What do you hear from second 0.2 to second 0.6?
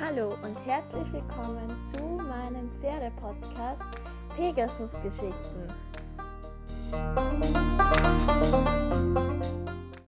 und